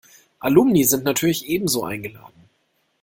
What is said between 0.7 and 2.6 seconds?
sind natürlich ebenso eingeladen.